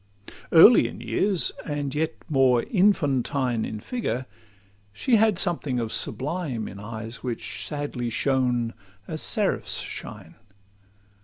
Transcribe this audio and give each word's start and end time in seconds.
Early 0.51 0.87
in 0.87 0.99
years, 0.99 1.51
and 1.63 1.93
yet 1.93 2.15
more 2.27 2.63
infantine 2.71 3.63
In 3.65 3.79
figure, 3.79 4.25
she 4.91 5.17
had 5.17 5.37
something 5.37 5.79
of 5.79 5.91
sublime 5.93 6.67
In 6.67 6.79
eyes 6.79 7.21
which 7.21 7.63
sadly 7.63 8.09
shone, 8.09 8.73
as 9.07 9.21
seraphs' 9.21 9.79
shine. 9.81 10.33